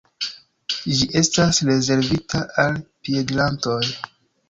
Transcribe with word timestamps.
Ĝi 1.01 1.09
estas 1.19 1.61
rezervita 1.69 2.43
al 2.67 2.83
piedirantoj. 2.83 3.81